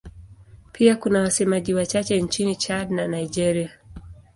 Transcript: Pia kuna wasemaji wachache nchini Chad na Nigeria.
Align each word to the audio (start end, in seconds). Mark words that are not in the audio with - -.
Pia 0.71 0.95
kuna 0.95 1.21
wasemaji 1.21 1.73
wachache 1.73 2.21
nchini 2.21 2.55
Chad 2.55 2.91
na 2.91 3.07
Nigeria. 3.07 3.71